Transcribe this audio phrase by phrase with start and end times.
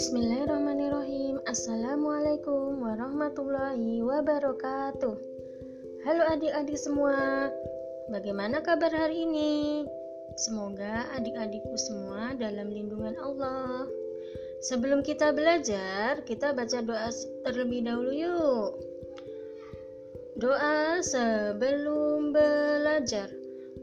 [0.00, 1.44] Bismillahirrahmanirrahim.
[1.44, 5.12] Assalamualaikum warahmatullahi wabarakatuh.
[6.08, 7.52] Halo adik-adik semua
[8.08, 9.84] Bagaimana kabar hari ini?
[10.40, 13.84] Semoga adik-adikku semua dalam lindungan Allah.
[14.72, 17.12] Sebelum kita belajar, kita baca doa
[17.44, 18.70] terlebih dahulu yuk.
[20.40, 23.28] Doa sebelum belajar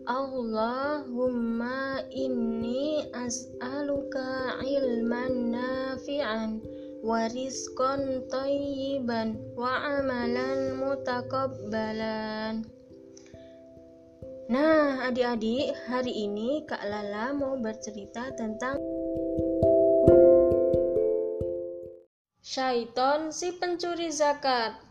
[0.07, 6.63] Allahumma inni as'aluka ilman nafi'an
[7.03, 9.67] wa rizqan tayyiban wa
[9.99, 12.63] amalan mutakabbalan
[14.47, 18.79] Nah, adik-adik, hari ini Kak Lala mau bercerita tentang
[22.39, 24.86] Syaiton si pencuri zakat.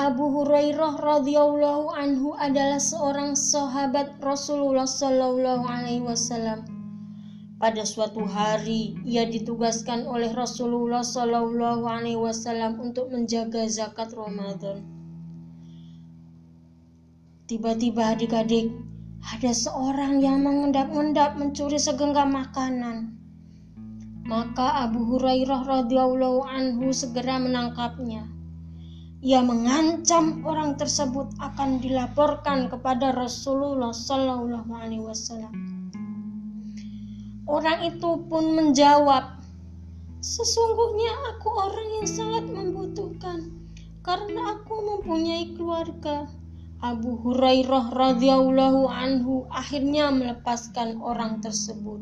[0.00, 6.64] Abu Hurairah radhiyallahu anhu adalah seorang sahabat Rasulullah shallallahu alaihi wasallam.
[7.60, 14.88] Pada suatu hari, ia ditugaskan oleh Rasulullah shallallahu alaihi wasallam untuk menjaga zakat Ramadan.
[17.44, 18.72] Tiba-tiba adik-adik,
[19.20, 23.20] ada seorang yang mengendap-endap mencuri segenggam makanan.
[24.24, 28.39] Maka Abu Hurairah radhiyallahu anhu segera menangkapnya
[29.20, 35.52] ia mengancam orang tersebut akan dilaporkan kepada Rasulullah Shallallahu Alaihi Wasallam.
[37.44, 39.44] Orang itu pun menjawab,
[40.24, 43.52] sesungguhnya aku orang yang sangat membutuhkan
[44.00, 46.24] karena aku mempunyai keluarga.
[46.80, 52.00] Abu Hurairah radhiyallahu anhu akhirnya melepaskan orang tersebut.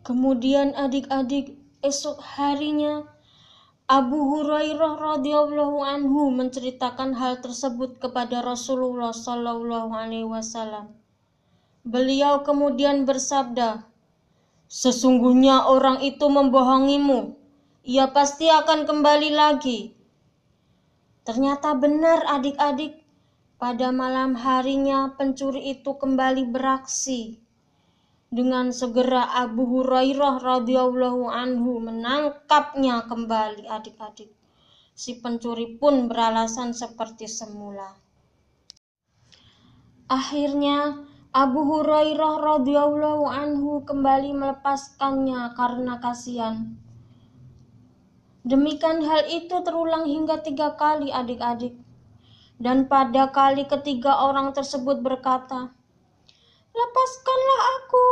[0.00, 3.04] Kemudian adik-adik esok harinya
[3.84, 10.96] Abu Hurairah radhiyallahu anhu menceritakan hal tersebut kepada Rasulullah shallallahu alaihi wasallam.
[11.84, 13.84] Beliau kemudian bersabda,
[14.72, 17.36] "Sesungguhnya orang itu membohongimu.
[17.84, 19.92] Ia pasti akan kembali lagi."
[21.28, 23.04] Ternyata benar adik-adik,
[23.60, 27.43] pada malam harinya pencuri itu kembali beraksi
[28.34, 34.34] dengan segera Abu Hurairah radhiyallahu anhu menangkapnya kembali adik-adik.
[34.90, 37.94] Si pencuri pun beralasan seperti semula.
[40.10, 46.74] Akhirnya Abu Hurairah radhiyallahu anhu kembali melepaskannya karena kasihan.
[48.42, 51.78] Demikian hal itu terulang hingga tiga kali adik-adik.
[52.58, 55.70] Dan pada kali ketiga orang tersebut berkata,
[56.74, 58.06] Lepaskanlah aku.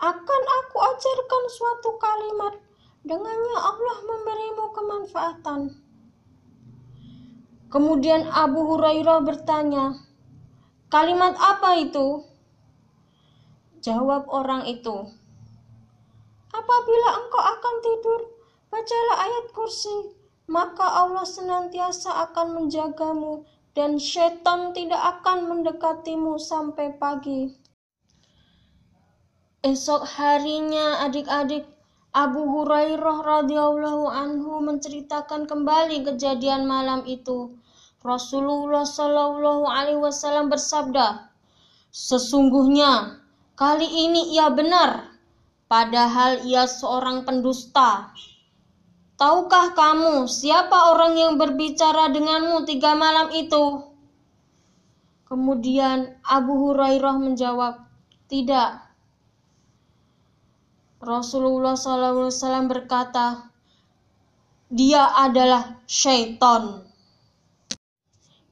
[0.00, 2.54] Akan aku ajarkan suatu kalimat.
[3.02, 5.60] Dengannya Allah memberimu kemanfaatan.
[7.72, 9.96] Kemudian Abu Hurairah bertanya,
[10.92, 12.28] Kalimat apa itu?
[13.80, 15.08] Jawab orang itu,
[16.50, 18.20] Apabila engkau akan tidur,
[18.74, 20.18] bacalah ayat kursi,
[20.50, 23.46] maka Allah senantiasa akan menjagamu
[23.78, 27.54] dan setan tidak akan mendekatimu sampai pagi.
[29.60, 31.68] Esok harinya adik-adik
[32.16, 37.52] Abu Hurairah radhiyallahu anhu menceritakan kembali kejadian malam itu.
[38.00, 41.28] Rasulullah shallallahu alaihi wasallam bersabda,
[41.92, 43.20] "Sesungguhnya
[43.52, 45.12] kali ini ia benar,
[45.68, 48.16] padahal ia seorang pendusta.
[49.20, 53.84] Tahukah kamu siapa orang yang berbicara denganmu tiga malam itu?"
[55.28, 57.84] Kemudian Abu Hurairah menjawab,
[58.24, 58.89] "Tidak."
[61.00, 63.48] Rasulullah SAW berkata,
[64.68, 66.84] "Dia adalah syaitan."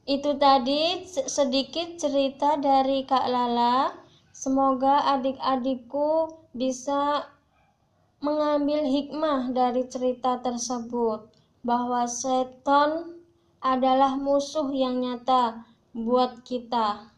[0.08, 3.92] Itu tadi sedikit cerita dari Kak Lala.
[4.32, 7.28] Semoga adik-adikku bisa
[8.24, 11.28] mengambil hikmah dari cerita tersebut
[11.60, 13.20] bahwa setan
[13.60, 17.17] adalah musuh yang nyata buat kita.